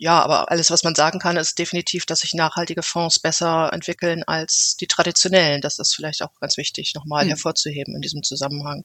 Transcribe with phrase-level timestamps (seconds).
[0.00, 4.22] ja, aber alles, was man sagen kann, ist definitiv, dass sich nachhaltige Fonds besser entwickeln
[4.24, 5.60] als die traditionellen.
[5.60, 7.30] Das ist vielleicht auch ganz wichtig, nochmal hm.
[7.30, 8.82] hervorzuheben in diesem Zusammenhang.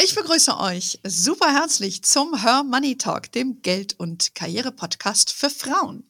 [0.00, 6.04] Ich begrüße euch super herzlich zum Her Money Talk, dem Geld- und Karriere-Podcast für Frauen.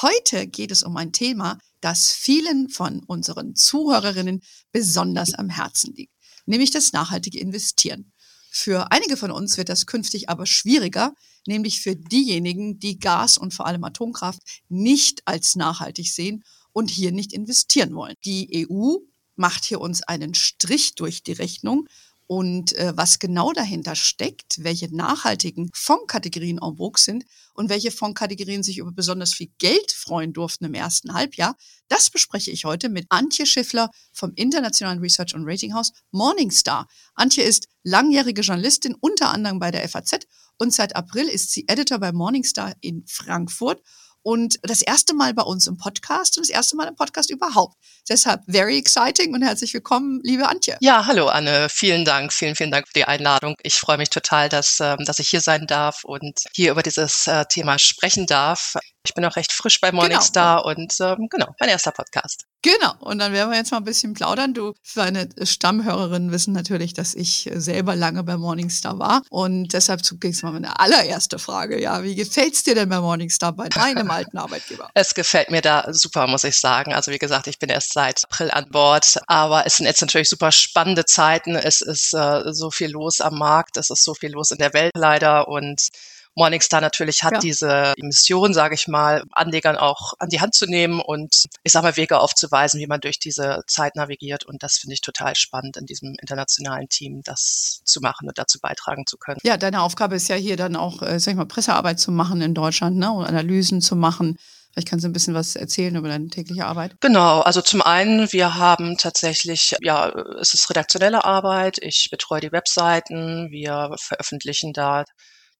[0.00, 6.12] Heute geht es um ein Thema, das vielen von unseren Zuhörerinnen besonders am Herzen liegt,
[6.46, 8.12] nämlich das nachhaltige Investieren.
[8.50, 11.14] Für einige von uns wird das künftig aber schwieriger,
[11.48, 17.10] nämlich für diejenigen, die Gas und vor allem Atomkraft nicht als nachhaltig sehen und hier
[17.10, 18.14] nicht investieren wollen.
[18.24, 18.98] Die EU
[19.34, 21.88] macht hier uns einen Strich durch die Rechnung
[22.28, 28.62] und äh, was genau dahinter steckt, welche nachhaltigen Fondskategorien en vogue sind und welche Fondskategorien
[28.62, 31.56] sich über besonders viel Geld freuen durften im ersten Halbjahr,
[31.88, 36.86] das bespreche ich heute mit Antje Schiffler vom internationalen Research und Rating House Morningstar.
[37.14, 40.18] Antje ist langjährige Journalistin, unter anderem bei der FAZ
[40.58, 43.80] und seit April ist sie Editor bei Morningstar in Frankfurt
[44.28, 47.78] und das erste Mal bei uns im Podcast und das erste Mal im Podcast überhaupt.
[48.10, 50.76] Deshalb very exciting und herzlich willkommen, liebe Antje.
[50.80, 53.54] Ja, hallo Anne, vielen Dank, vielen, vielen Dank für die Einladung.
[53.62, 57.26] Ich freue mich total, dass, ähm, dass ich hier sein darf und hier über dieses
[57.26, 58.74] äh, Thema sprechen darf.
[59.02, 60.76] Ich bin auch recht frisch bei Morningstar genau.
[60.76, 62.44] und ähm, genau, mein erster Podcast.
[62.62, 64.52] Genau, und dann werden wir jetzt mal ein bisschen plaudern.
[64.52, 69.22] Du, deine Stammhörerinnen wissen natürlich, dass ich selber lange bei Morningstar war.
[69.30, 71.80] Und deshalb zunächst mal meine allererste Frage.
[71.80, 74.90] Ja, wie gefällt's dir denn bei Morningstar, bei deinem alten Arbeitgeber?
[74.94, 76.92] Es gefällt mir da super, muss ich sagen.
[76.92, 79.18] Also wie gesagt, ich bin erst seit April an Bord.
[79.28, 81.54] Aber es sind jetzt natürlich super spannende Zeiten.
[81.54, 83.76] Es ist äh, so viel los am Markt.
[83.76, 85.46] Es ist so viel los in der Welt leider.
[85.46, 85.90] Und
[86.38, 87.38] Morningstar natürlich hat ja.
[87.40, 91.86] diese Mission, sage ich mal, Anlegern auch an die Hand zu nehmen und ich sage
[91.86, 94.44] mal Wege aufzuweisen, wie man durch diese Zeit navigiert.
[94.44, 98.58] Und das finde ich total spannend in diesem internationalen Team, das zu machen und dazu
[98.60, 99.38] beitragen zu können.
[99.42, 102.40] Ja, deine Aufgabe ist ja hier dann auch, äh, sag ich mal, Pressearbeit zu machen
[102.40, 103.10] in Deutschland ne?
[103.10, 104.38] und Analysen zu machen.
[104.72, 106.94] Vielleicht kannst du ein bisschen was erzählen über deine tägliche Arbeit.
[107.00, 110.08] Genau, also zum einen, wir haben tatsächlich, ja,
[110.40, 111.78] es ist redaktionelle Arbeit.
[111.80, 113.50] Ich betreue die Webseiten.
[113.50, 115.04] Wir veröffentlichen da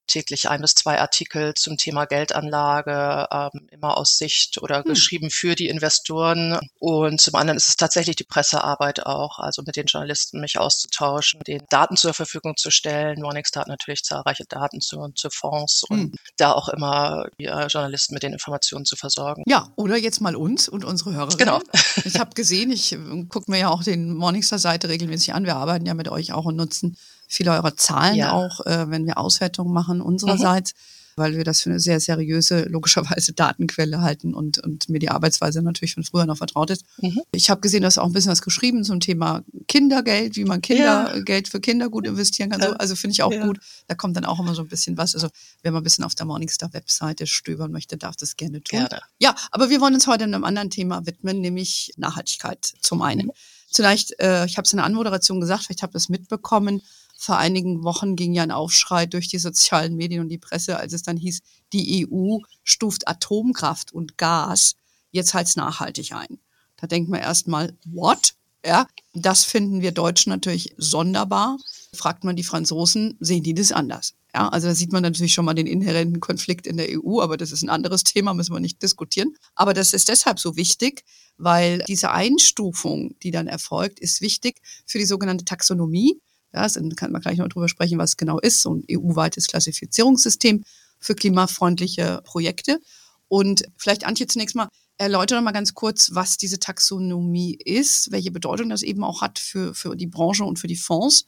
[0.08, 4.84] täglich ein bis zwei Artikel zum Thema Geldanlage, ähm, immer aus Sicht oder hm.
[4.84, 6.58] geschrieben für die Investoren.
[6.78, 11.41] Und zum anderen ist es tatsächlich die Pressearbeit auch, also mit den Journalisten mich auszutauschen,
[11.47, 13.20] den Daten zur Verfügung zu stellen.
[13.20, 16.00] Morningstar hat natürlich zahlreiche Daten zu, zu Fonds hm.
[16.00, 19.44] und da auch immer ja, Journalisten mit den Informationen zu versorgen.
[19.47, 21.36] Ja, oder jetzt mal uns und unsere Hörer.
[21.36, 21.60] Genau.
[22.04, 25.44] Ich habe gesehen, ich äh, gucke mir ja auch den Morningstar-Seite regelmäßig an.
[25.44, 26.97] Wir arbeiten ja mit euch auch und nutzen
[27.28, 28.33] viele eurer Zahlen ja.
[28.33, 30.75] auch, äh, wenn wir Auswertungen machen unsererseits.
[30.75, 35.11] Mhm weil wir das für eine sehr seriöse, logischerweise Datenquelle halten und, und mir die
[35.11, 36.84] Arbeitsweise natürlich von früher noch vertraut ist.
[37.03, 37.21] Mhm.
[37.33, 40.62] Ich habe gesehen, du hast auch ein bisschen was geschrieben zum Thema Kindergeld, wie man
[40.62, 41.50] Kindergeld ja.
[41.50, 42.62] für Kinder gut investieren kann.
[42.62, 43.45] So, also finde ich auch ja.
[43.45, 43.59] gut.
[43.89, 45.15] Da kommt dann auch immer so ein bisschen was.
[45.15, 45.28] Also
[45.62, 48.81] wer mal ein bisschen auf der Morningstar-Webseite stöbern möchte, darf das gerne tun.
[48.81, 49.03] Gerne.
[49.19, 53.27] Ja, aber wir wollen uns heute einem anderen Thema widmen, nämlich Nachhaltigkeit zum einen.
[53.27, 53.33] Mhm.
[53.71, 56.81] Vielleicht, äh, ich habe es in der Anmoderation gesagt, vielleicht habt ihr es mitbekommen,
[57.20, 60.92] vor einigen Wochen ging ja ein Aufschrei durch die sozialen Medien und die Presse, als
[60.92, 61.40] es dann hieß,
[61.72, 64.76] die EU stuft Atomkraft und Gas
[65.10, 66.38] jetzt als nachhaltig ein.
[66.76, 68.34] Da denkt man erstmal, what?
[68.64, 71.58] Ja, das finden wir Deutschen natürlich sonderbar.
[71.92, 74.14] Fragt man die Franzosen, sehen die das anders?
[74.32, 77.36] Ja, also da sieht man natürlich schon mal den inhärenten Konflikt in der EU, aber
[77.36, 79.34] das ist ein anderes Thema, müssen wir nicht diskutieren.
[79.56, 81.02] Aber das ist deshalb so wichtig,
[81.36, 86.20] weil diese Einstufung, die dann erfolgt, ist wichtig für die sogenannte Taxonomie.
[86.53, 88.62] Ja, dann kann man gleich noch drüber sprechen, was es genau ist.
[88.62, 90.64] So ein EU-weites Klassifizierungssystem
[90.98, 92.81] für klimafreundliche Projekte.
[93.28, 98.70] Und vielleicht, Antje, zunächst mal, erläutere mal ganz kurz, was diese Taxonomie ist, welche Bedeutung
[98.70, 101.26] das eben auch hat für, für die Branche und für die Fonds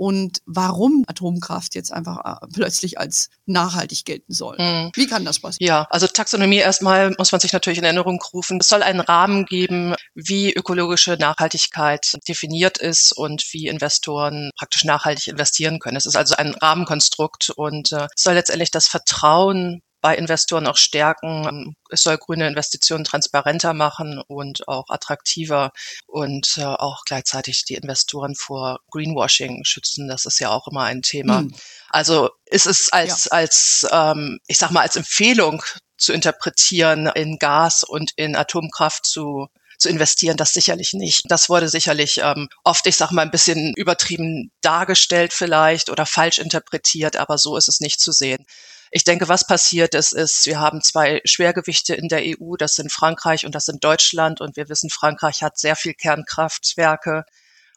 [0.00, 4.56] und warum Atomkraft jetzt einfach äh, plötzlich als nachhaltig gelten soll.
[4.58, 4.90] Mhm.
[4.94, 5.68] Wie kann das passieren?
[5.68, 8.56] Ja, also Taxonomie erstmal muss man sich natürlich in Erinnerung rufen.
[8.62, 15.28] Es soll einen Rahmen geben, wie ökologische Nachhaltigkeit definiert ist und wie Investoren praktisch nachhaltig
[15.28, 15.98] investieren können.
[15.98, 21.76] Es ist also ein Rahmenkonstrukt und äh, soll letztendlich das Vertrauen bei Investoren auch stärken.
[21.90, 25.72] Es soll grüne Investitionen transparenter machen und auch attraktiver
[26.06, 30.08] und äh, auch gleichzeitig die Investoren vor Greenwashing schützen.
[30.08, 31.40] Das ist ja auch immer ein Thema.
[31.40, 31.54] Hm.
[31.88, 33.30] Also ist es als, ja.
[33.32, 35.62] als ähm, ich sag mal, als Empfehlung
[35.96, 39.48] zu interpretieren, in Gas und in Atomkraft zu
[39.80, 41.22] zu investieren, das sicherlich nicht.
[41.28, 46.38] Das wurde sicherlich ähm, oft, ich sag mal, ein bisschen übertrieben dargestellt vielleicht oder falsch
[46.38, 48.44] interpretiert, aber so ist es nicht zu sehen.
[48.90, 52.92] Ich denke, was passiert ist, ist, wir haben zwei Schwergewichte in der EU, das sind
[52.92, 54.40] Frankreich und das sind Deutschland.
[54.40, 57.24] Und wir wissen, Frankreich hat sehr viel Kernkraftwerke.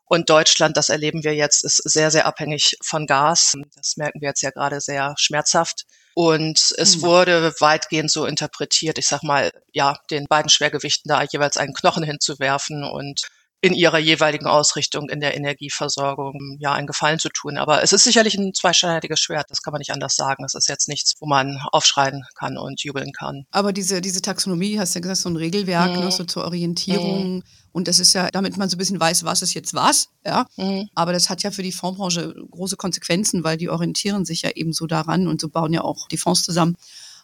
[0.06, 3.54] Und Deutschland, das erleben wir jetzt, ist sehr, sehr abhängig von Gas.
[3.76, 5.86] Das merken wir jetzt ja gerade sehr schmerzhaft.
[6.16, 7.02] Und es mhm.
[7.02, 12.04] wurde weitgehend so interpretiert, ich sag mal, ja, den beiden Schwergewichten da jeweils einen Knochen
[12.04, 13.22] hinzuwerfen und
[13.64, 17.58] in ihrer jeweiligen Ausrichtung in der Energieversorgung ja einen Gefallen zu tun.
[17.58, 20.44] Aber es ist sicherlich ein zweischneidiges Schwert, das kann man nicht anders sagen.
[20.44, 23.46] Es ist jetzt nichts, wo man aufschreien kann und jubeln kann.
[23.52, 26.00] Aber diese, diese Taxonomie, hast du ja gesagt, so ein Regelwerk, mhm.
[26.04, 27.36] ne, so zur Orientierung.
[27.36, 27.44] Mhm.
[27.72, 30.46] Und das ist ja, damit man so ein bisschen weiß, was ist jetzt was, ja.
[30.58, 30.90] Mhm.
[30.94, 34.74] Aber das hat ja für die Fondsbranche große Konsequenzen, weil die orientieren sich ja eben
[34.74, 36.76] so daran und so bauen ja auch die Fonds zusammen.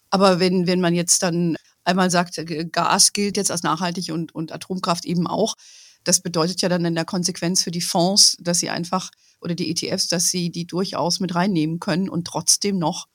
[0.10, 4.54] Aber wenn, wenn man jetzt dann einmal sagt, Gas gilt jetzt als nachhaltig und, und
[4.54, 5.56] Atomkraft eben auch,
[6.10, 9.12] das bedeutet ja dann in der Konsequenz für die Fonds, dass sie einfach
[9.42, 13.08] oder die ETFs, dass sie die durchaus mit reinnehmen können und trotzdem noch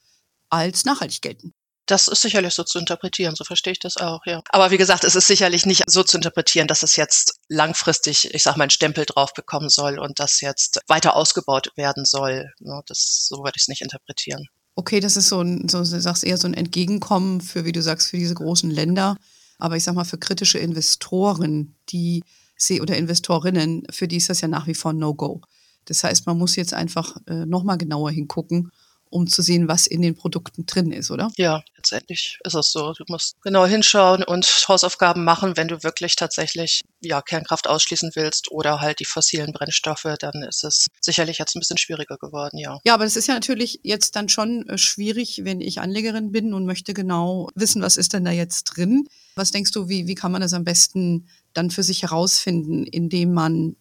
[0.49, 1.53] als nachhaltig gelten.
[1.87, 4.43] Das ist sicherlich so zu interpretieren, so verstehe ich das auch, ja.
[4.51, 8.45] Aber wie gesagt, es ist sicherlich nicht so zu interpretieren, dass es jetzt langfristig, ich
[8.45, 12.53] sag mal, einen Stempel drauf bekommen soll und das jetzt weiter ausgebaut werden soll.
[12.87, 14.47] Das, so würde ich es nicht interpretieren.
[14.77, 17.83] Okay, das ist so ein, so, du sagst eher so ein Entgegenkommen für, wie du
[17.83, 19.17] sagst, für diese großen Länder.
[19.59, 22.23] Aber ich sag mal, für kritische Investoren, die
[22.67, 25.41] sehe oder Investorinnen, für die ist das ja nach wie vor No-Go.
[25.87, 28.71] Das heißt, man muss jetzt einfach äh, nochmal genauer hingucken,
[29.11, 31.31] um zu sehen, was in den Produkten drin ist, oder?
[31.37, 32.93] Ja, letztendlich ist es so.
[32.93, 38.51] Du musst genau hinschauen und Hausaufgaben machen, wenn du wirklich tatsächlich ja, Kernkraft ausschließen willst
[38.51, 42.79] oder halt die fossilen Brennstoffe, dann ist es sicherlich jetzt ein bisschen schwieriger geworden, ja.
[42.85, 46.55] Ja, aber das ist ja natürlich jetzt dann schon äh, schwierig, wenn ich Anlegerin bin
[46.55, 49.07] und möchte genau wissen, was ist denn da jetzt drin.
[49.37, 53.33] Was denkst du, wie, wie kann man das am besten dann für sich herausfinden, indem
[53.33, 53.77] man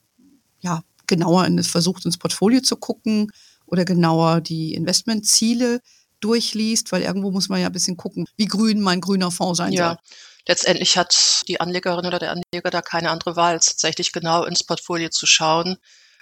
[0.62, 3.31] ja genauer in, versucht, ins Portfolio zu gucken
[3.74, 5.81] oder genauer die Investmentziele
[6.20, 9.74] durchliest, weil irgendwo muss man ja ein bisschen gucken, wie grün mein grüner Fonds sein
[9.74, 9.88] ja.
[9.88, 9.98] soll.
[10.48, 14.64] Letztendlich hat die Anlegerin oder der Anleger da keine andere Wahl, als tatsächlich genau ins
[14.64, 15.78] Portfolio zu schauen,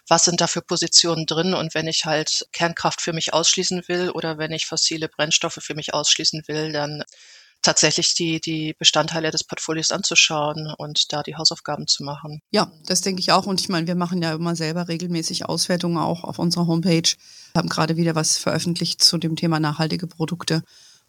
[0.08, 4.12] was sind da für Positionen drin und wenn ich halt Kernkraft für mich ausschließen will
[4.12, 7.04] oder wenn ich fossile Brennstoffe für mich ausschließen will, dann
[7.62, 12.42] tatsächlich die, die Bestandteile des Portfolios anzuschauen und da die Hausaufgaben zu machen.
[12.52, 13.46] Ja, das denke ich auch.
[13.46, 17.10] Und ich meine, wir machen ja immer selber regelmäßig Auswertungen auch auf unserer Homepage.
[17.54, 20.64] Wir haben gerade wieder was veröffentlicht zu dem Thema nachhaltige Produkte.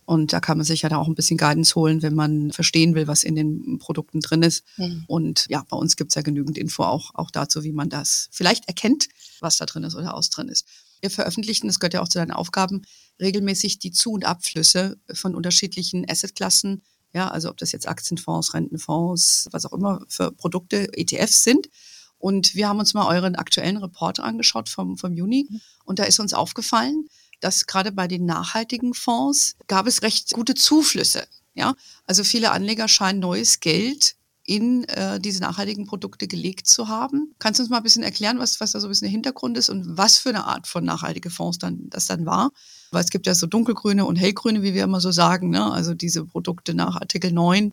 [0.05, 2.95] Und da kann man sich ja da auch ein bisschen Guidance holen, wenn man verstehen
[2.95, 4.65] will, was in den Produkten drin ist.
[4.77, 5.05] Mhm.
[5.07, 8.29] Und ja, bei uns gibt es ja genügend Info auch, auch dazu, wie man das
[8.33, 9.09] vielleicht erkennt,
[9.41, 10.67] was da drin ist oder aus drin ist.
[11.01, 12.83] Wir veröffentlichen, das gehört ja auch zu deinen Aufgaben,
[13.23, 16.83] regelmäßig die Zu- und Abflüsse von unterschiedlichen Assetklassen.
[17.15, 21.69] Ja, also ob das jetzt Aktienfonds, Rentenfonds, was auch immer für Produkte, ETFs sind.
[22.19, 25.47] Und wir haben uns mal euren aktuellen Report angeschaut vom, vom Juni.
[25.49, 25.61] Mhm.
[25.85, 27.09] Und da ist uns aufgefallen,
[27.41, 31.27] dass gerade bei den nachhaltigen Fonds gab es recht gute Zuflüsse.
[31.55, 31.75] Ja,
[32.07, 37.35] also viele Anleger scheinen neues Geld in äh, diese nachhaltigen Produkte gelegt zu haben.
[37.39, 39.57] Kannst du uns mal ein bisschen erklären, was, was da so ein bisschen der Hintergrund
[39.57, 42.51] ist und was für eine Art von nachhaltige Fonds dann, das dann war?
[42.91, 45.71] Weil es gibt ja so dunkelgrüne und hellgrüne, wie wir immer so sagen, ne?
[45.71, 47.73] also diese Produkte nach Artikel 9,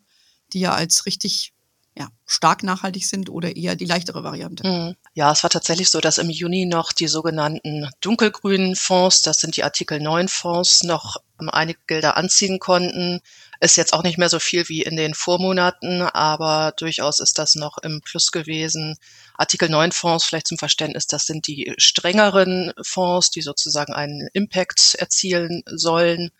[0.52, 1.52] die ja als richtig
[2.00, 4.66] ja, stark nachhaltig sind oder eher die leichtere Variante?
[4.66, 4.96] Mhm.
[5.12, 9.58] Ja, es war tatsächlich so, dass im Juni noch die sogenannten dunkelgrünen Fonds, das sind
[9.58, 13.20] die Artikel 9 Fonds, noch einige Gelder anziehen konnten.
[13.60, 17.54] Ist jetzt auch nicht mehr so viel wie in den Vormonaten, aber durchaus ist das
[17.54, 18.96] noch im Plus gewesen.
[19.36, 24.94] Artikel 9 Fonds, vielleicht zum Verständnis, das sind die strengeren Fonds, die sozusagen einen Impact
[24.94, 26.30] erzielen sollen.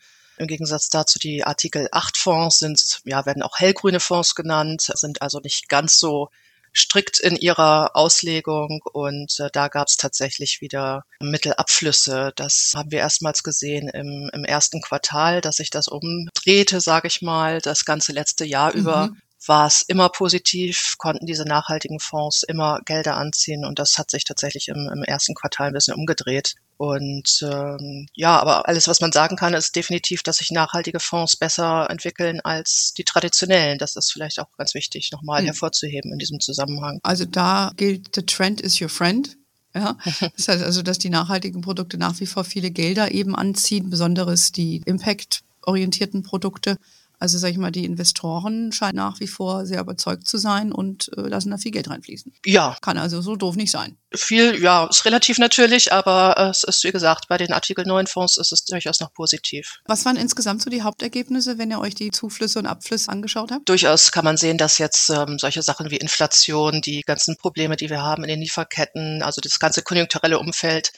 [0.41, 5.21] Im Gegensatz dazu die Artikel 8 Fonds sind, ja, werden auch hellgrüne Fonds genannt, sind
[5.21, 6.31] also nicht ganz so
[6.75, 12.33] strikt in ihrer Auslegung und äh, da gab es tatsächlich wieder Mittelabflüsse.
[12.37, 17.21] Das haben wir erstmals gesehen im, im ersten Quartal, dass sich das umdrehte, sage ich
[17.21, 18.81] mal, das ganze letzte Jahr mhm.
[18.81, 19.11] über
[19.47, 24.25] war es immer positiv, konnten diese nachhaltigen Fonds immer Gelder anziehen und das hat sich
[24.25, 26.55] tatsächlich im, im ersten Quartal ein bisschen umgedreht.
[26.81, 31.37] Und ähm, ja, aber alles, was man sagen kann, ist definitiv, dass sich nachhaltige Fonds
[31.37, 33.77] besser entwickeln als die traditionellen.
[33.77, 35.49] Das ist vielleicht auch ganz wichtig, nochmal hm.
[35.49, 36.99] hervorzuheben in diesem Zusammenhang.
[37.03, 39.37] Also da gilt, the trend is your friend.
[39.75, 39.99] Ja,
[40.39, 44.51] das heißt also, dass die nachhaltigen Produkte nach wie vor viele Gelder eben anziehen, besonders
[44.51, 46.79] die impact-orientierten Produkte.
[47.21, 51.11] Also sage ich mal, die Investoren scheinen nach wie vor sehr überzeugt zu sein und
[51.19, 52.33] äh, lassen da viel Geld reinfließen.
[52.47, 52.79] Ja.
[52.81, 53.99] Kann also so doof nicht sein.
[54.15, 58.39] Viel, ja, ist relativ natürlich, aber es ist, wie gesagt, bei den Artikel 9 Fonds
[58.39, 59.81] ist es durchaus noch positiv.
[59.85, 63.69] Was waren insgesamt so die Hauptergebnisse, wenn ihr euch die Zuflüsse und Abflüsse angeschaut habt?
[63.69, 67.91] Durchaus kann man sehen, dass jetzt ähm, solche Sachen wie Inflation, die ganzen Probleme, die
[67.91, 70.91] wir haben in den Lieferketten, also das ganze konjunkturelle Umfeld,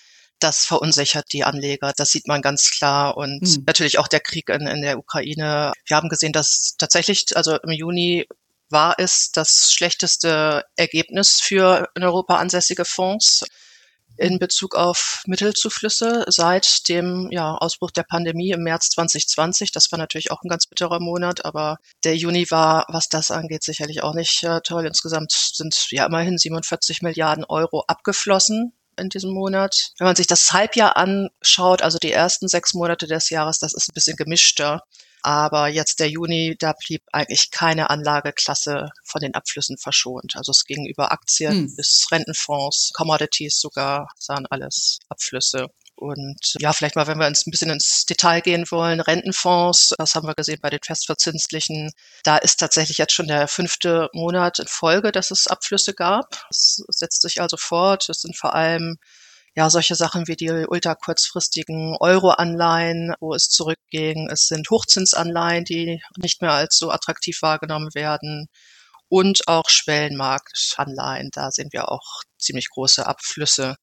[0.43, 1.93] das verunsichert die Anleger.
[1.97, 3.17] Das sieht man ganz klar.
[3.17, 3.65] Und mhm.
[3.67, 5.73] natürlich auch der Krieg in, in der Ukraine.
[5.87, 8.27] Wir haben gesehen, dass tatsächlich, also im Juni
[8.71, 13.45] war es das schlechteste Ergebnis für in Europa ansässige Fonds
[14.17, 19.73] in Bezug auf Mittelzuflüsse seit dem ja, Ausbruch der Pandemie im März 2020.
[19.73, 23.63] Das war natürlich auch ein ganz bitterer Monat, aber der Juni war, was das angeht,
[23.63, 24.87] sicherlich auch nicht äh, toll.
[24.87, 29.93] Insgesamt sind ja immerhin 47 Milliarden Euro abgeflossen in diesem Monat.
[29.99, 33.89] Wenn man sich das Halbjahr anschaut, also die ersten sechs Monate des Jahres, das ist
[33.89, 34.83] ein bisschen gemischter.
[35.25, 40.35] Aber jetzt der Juni, da blieb eigentlich keine Anlageklasse von den Abflüssen verschont.
[40.37, 41.77] Also es ging über Aktien hm.
[41.77, 45.69] bis Rentenfonds, Commodities sogar, sahen alles Abflüsse.
[46.03, 50.17] Und ja, vielleicht mal, wenn wir uns ein bisschen ins Detail gehen wollen, Rentenfonds, das
[50.17, 51.93] haben wir gesehen bei den festverzinslichen,
[52.25, 56.45] da ist tatsächlich jetzt schon der fünfte Monat in Folge, dass es Abflüsse gab.
[56.51, 58.09] Es setzt sich also fort.
[58.09, 58.97] Es sind vor allem
[59.55, 64.29] ja, solche Sachen wie die ultrakurzfristigen Euro-Anleihen, wo es zurückging.
[64.29, 68.49] Es sind Hochzinsanleihen, die nicht mehr als so attraktiv wahrgenommen werden.
[69.09, 71.31] Und auch Schwellenmarktanleihen.
[71.33, 73.77] Da sehen wir auch ziemlich große Abflüsse.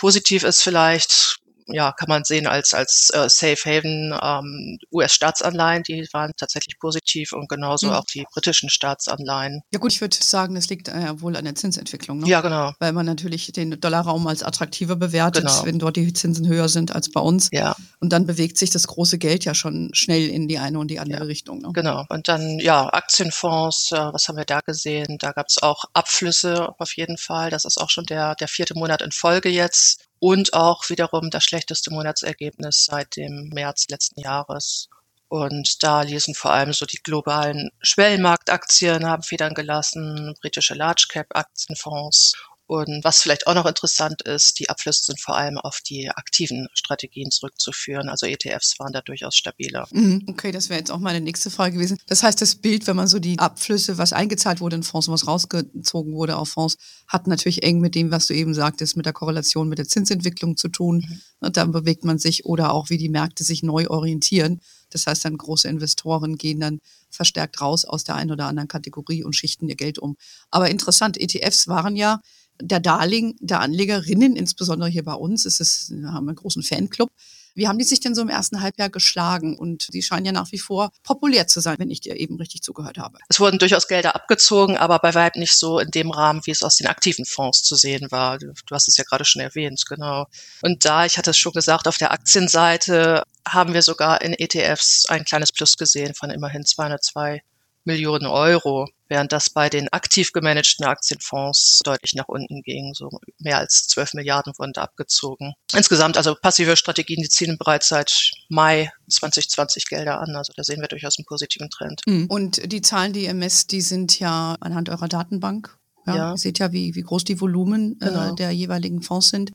[0.00, 1.39] Positiv ist vielleicht,
[1.72, 7.32] ja, kann man sehen als, als äh, Safe Haven ähm, US-Staatsanleihen, die waren tatsächlich positiv
[7.32, 7.92] und genauso mhm.
[7.94, 9.62] auch die britischen Staatsanleihen.
[9.72, 12.20] Ja gut, ich würde sagen, das liegt äh, wohl an der Zinsentwicklung.
[12.20, 12.28] Ne?
[12.28, 12.72] Ja, genau.
[12.78, 15.64] Weil man natürlich den Dollarraum als attraktiver bewertet, genau.
[15.64, 17.48] wenn dort die Zinsen höher sind als bei uns.
[17.52, 17.74] Ja.
[18.00, 21.00] Und dann bewegt sich das große Geld ja schon schnell in die eine und die
[21.00, 21.26] andere ja.
[21.26, 21.60] Richtung.
[21.60, 21.70] Ne?
[21.72, 22.04] Genau.
[22.08, 25.16] Und dann, ja, Aktienfonds, äh, was haben wir da gesehen?
[25.18, 27.50] Da gab es auch Abflüsse auf jeden Fall.
[27.50, 31.44] Das ist auch schon der, der vierte Monat in Folge jetzt und auch wiederum das
[31.44, 34.88] schlechteste Monatsergebnis seit dem März letzten Jahres.
[35.28, 41.28] Und da ließen vor allem so die globalen Schwellenmarktaktien haben Federn gelassen, britische Large Cap
[41.34, 42.34] Aktienfonds
[42.70, 46.68] und was vielleicht auch noch interessant ist, die Abflüsse sind vor allem auf die aktiven
[46.72, 48.08] Strategien zurückzuführen.
[48.08, 49.88] Also ETFs waren da durchaus stabiler.
[49.90, 51.98] Mhm, okay, das wäre jetzt auch meine nächste Frage gewesen.
[52.06, 55.14] Das heißt, das Bild, wenn man so die Abflüsse, was eingezahlt wurde in Fonds und
[55.14, 56.76] was rausgezogen wurde auf Fonds,
[57.08, 60.56] hat natürlich eng mit dem, was du eben sagtest, mit der Korrelation mit der Zinsentwicklung
[60.56, 60.98] zu tun.
[60.98, 61.20] Mhm.
[61.40, 64.60] Und dann bewegt man sich oder auch wie die Märkte sich neu orientieren.
[64.90, 69.24] Das heißt, dann große Investoren gehen dann verstärkt raus aus der einen oder anderen Kategorie
[69.24, 70.16] und schichten ihr Geld um.
[70.52, 72.20] Aber interessant, ETFs waren ja
[72.60, 77.10] der Darling der Anlegerinnen, insbesondere hier bei uns, ist es, wir haben einen großen Fanclub.
[77.54, 79.58] Wie haben die sich denn so im ersten Halbjahr geschlagen?
[79.58, 82.62] Und die scheinen ja nach wie vor populär zu sein, wenn ich dir eben richtig
[82.62, 83.18] zugehört habe.
[83.28, 86.62] Es wurden durchaus Gelder abgezogen, aber bei weitem nicht so in dem Rahmen, wie es
[86.62, 88.38] aus den aktiven Fonds zu sehen war.
[88.38, 90.26] Du hast es ja gerade schon erwähnt, genau.
[90.62, 95.06] Und da, ich hatte es schon gesagt, auf der Aktienseite haben wir sogar in ETFs
[95.08, 97.42] ein kleines Plus gesehen von immerhin 202
[97.84, 102.94] Millionen Euro, während das bei den aktiv gemanagten Aktienfonds deutlich nach unten ging.
[102.94, 105.52] So mehr als 12 Milliarden wurden da abgezogen.
[105.74, 110.34] Insgesamt, also passive Strategien, die ziehen bereits seit Mai 2020 Gelder an.
[110.36, 112.00] Also da sehen wir durchaus einen positiven Trend.
[112.06, 112.26] Mhm.
[112.26, 115.76] Und die Zahlen, die ihr messt, die sind ja anhand eurer Datenbank.
[116.06, 116.30] Ja, ja.
[116.32, 118.32] Ihr seht ja, wie, wie groß die Volumen äh, genau.
[118.32, 119.50] äh, der jeweiligen Fonds sind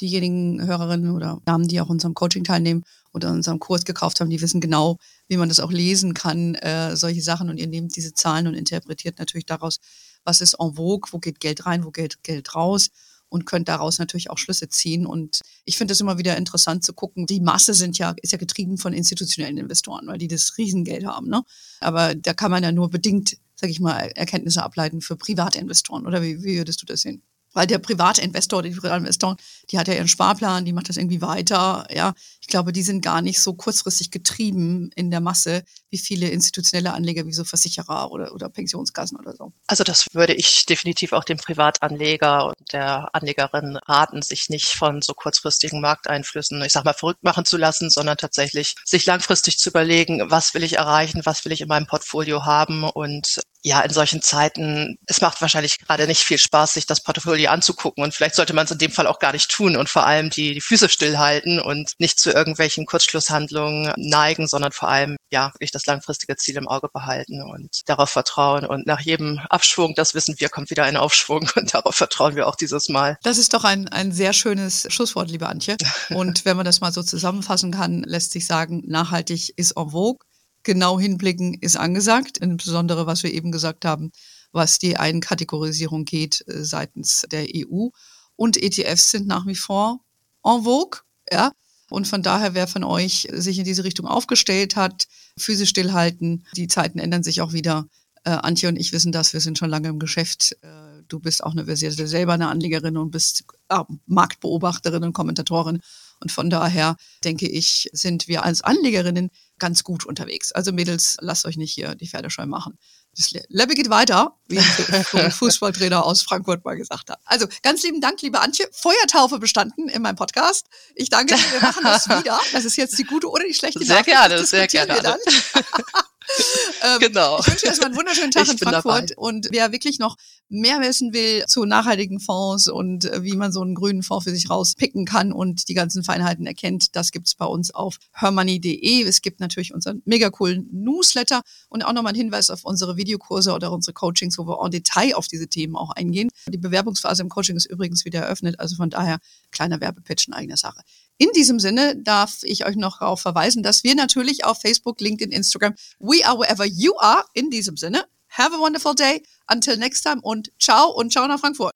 [0.00, 4.40] diejenigen Hörerinnen oder Damen, die auch unserem Coaching teilnehmen oder unserem Kurs gekauft haben, die
[4.40, 4.98] wissen genau,
[5.28, 7.48] wie man das auch lesen kann, äh, solche Sachen.
[7.48, 9.78] Und ihr nehmt diese Zahlen und interpretiert natürlich daraus,
[10.24, 12.90] was ist en vogue, wo geht Geld rein, wo geht Geld raus
[13.28, 15.06] und könnt daraus natürlich auch Schlüsse ziehen.
[15.06, 17.26] Und ich finde es immer wieder interessant zu gucken.
[17.26, 21.28] Die Masse sind ja, ist ja getrieben von institutionellen Investoren, weil die das Riesengeld haben.
[21.28, 21.42] Ne?
[21.80, 26.06] Aber da kann man ja nur bedingt, sage ich mal, Erkenntnisse ableiten für Privatinvestoren.
[26.06, 27.22] Oder wie, wie würdest du das sehen?
[27.56, 29.38] Weil der private Investor, die Privatinvestoren,
[29.70, 32.12] die hat ja ihren Sparplan, die macht das irgendwie weiter, ja.
[32.42, 36.92] Ich glaube, die sind gar nicht so kurzfristig getrieben in der Masse wie viele institutionelle
[36.92, 39.52] Anleger wie so Versicherer oder, oder Pensionskassen oder so.
[39.66, 45.00] Also das würde ich definitiv auch dem Privatanleger und der Anlegerin raten, sich nicht von
[45.00, 49.70] so kurzfristigen Markteinflüssen, ich sag mal, verrückt machen zu lassen, sondern tatsächlich sich langfristig zu
[49.70, 53.90] überlegen, was will ich erreichen, was will ich in meinem Portfolio haben und ja, in
[53.90, 58.36] solchen Zeiten, es macht wahrscheinlich gerade nicht viel Spaß, sich das Portfolio anzugucken und vielleicht
[58.36, 60.60] sollte man es in dem Fall auch gar nicht tun und vor allem die, die
[60.60, 66.36] Füße stillhalten und nicht zu irgendwelchen Kurzschlusshandlungen neigen, sondern vor allem ja wirklich das langfristige
[66.36, 70.70] Ziel im Auge behalten und darauf vertrauen und nach jedem Abschwung, das wissen wir, kommt
[70.70, 73.18] wieder ein Aufschwung und darauf vertrauen wir auch dieses Mal.
[73.24, 75.76] Das ist doch ein, ein sehr schönes Schlusswort, liebe Antje.
[76.10, 80.24] Und wenn man das mal so zusammenfassen kann, lässt sich sagen, nachhaltig ist en vogue
[80.66, 84.12] genau hinblicken ist angesagt, insbesondere was wir eben gesagt haben,
[84.52, 87.88] was die Einkategorisierung geht äh, seitens der EU.
[88.34, 90.00] Und ETFs sind nach wie vor
[90.44, 91.00] en vogue,
[91.32, 91.52] ja.
[91.88, 95.06] Und von daher, wer von euch sich in diese Richtung aufgestellt hat,
[95.38, 97.86] Füße stillhalten, die Zeiten ändern sich auch wieder.
[98.24, 100.56] Äh, Antje und ich wissen das, wir sind schon lange im Geschäft.
[100.62, 105.80] Äh, du bist auch eine versierte selber eine Anlegerin und bist äh, Marktbeobachterin und Kommentatorin.
[106.20, 110.52] Und von daher denke ich, sind wir als Anlegerinnen ganz gut unterwegs.
[110.52, 112.78] Also Mädels, lasst euch nicht hier die Pferde scheu machen.
[113.16, 117.18] Das Lebe geht weiter, wie ein Fußballtrainer aus Frankfurt mal gesagt hat.
[117.24, 118.68] Also ganz lieben Dank, liebe Antje.
[118.72, 120.66] Feuertaufe bestanden in meinem Podcast.
[120.94, 122.38] Ich danke dir, wir machen das wieder.
[122.52, 124.08] Das ist jetzt die gute oder die schlechte Sehr Nachricht.
[124.08, 125.18] gerne, sehr gerne.
[126.82, 127.38] ähm, genau.
[127.40, 129.10] Ich wünsche erstmal einen wunderschönen Tag ich in Frankfurt.
[129.10, 129.16] Dabei.
[129.16, 130.16] Und wer wirklich noch
[130.48, 134.30] mehr wissen will zu nachhaltigen Fonds und äh, wie man so einen grünen Fonds für
[134.30, 139.02] sich rauspicken kann und die ganzen Feinheiten erkennt, das gibt's bei uns auf hermoney.de.
[139.02, 143.52] Es gibt natürlich unseren mega coolen Newsletter und auch nochmal ein Hinweis auf unsere Videokurse
[143.52, 146.28] oder unsere Coachings, wo wir en Detail auf diese Themen auch eingehen.
[146.48, 149.18] Die Bewerbungsphase im Coaching ist übrigens wieder eröffnet, also von daher
[149.50, 150.80] kleiner Werbepitch in eigener Sache.
[151.18, 155.32] In diesem Sinne darf ich euch noch darauf verweisen, dass wir natürlich auf Facebook, LinkedIn,
[155.32, 157.24] Instagram, we are wherever you are.
[157.32, 159.22] In diesem Sinne, have a wonderful day.
[159.50, 161.72] Until next time und ciao und ciao nach Frankfurt.